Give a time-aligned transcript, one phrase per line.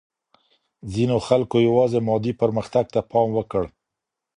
[0.93, 3.63] ځینو خلګو یوازې مادي پرمختګ ته پام وکړ.